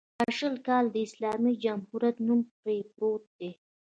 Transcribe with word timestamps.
دا 0.19 0.27
شل 0.37 0.55
کاله 0.67 0.89
د 0.93 0.97
اسلامي 1.07 1.53
جمهوریت 1.63 2.17
نوم 2.27 2.41
پرې 2.59 2.77
پروت 2.95 3.23
دی. 3.39 3.51